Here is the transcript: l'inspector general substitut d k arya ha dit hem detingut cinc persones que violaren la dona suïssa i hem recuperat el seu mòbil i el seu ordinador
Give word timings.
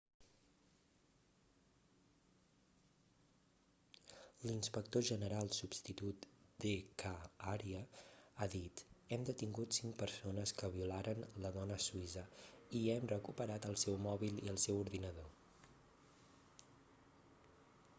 l'inspector 4.45 5.05
general 5.09 5.51
substitut 5.57 6.19
d 6.63 6.71
k 7.03 7.13
arya 7.53 7.83
ha 8.39 8.49
dit 8.57 8.83
hem 9.11 9.29
detingut 9.29 9.69
cinc 9.79 9.93
persones 10.03 10.55
que 10.57 10.73
violaren 10.79 11.21
la 11.45 11.53
dona 11.61 11.77
suïssa 11.89 12.25
i 12.81 12.85
hem 12.97 13.09
recuperat 13.15 13.69
el 13.73 13.81
seu 13.85 14.03
mòbil 14.09 14.43
i 14.49 14.53
el 14.57 14.61
seu 14.67 14.81
ordinador 14.89 15.33